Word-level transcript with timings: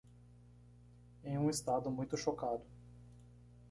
Em 1.23 1.37
um 1.37 1.47
estado 1.47 1.91
muito 1.91 2.17
chocado 2.17 2.63